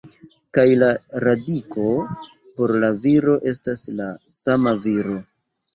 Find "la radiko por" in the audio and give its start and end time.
0.83-2.75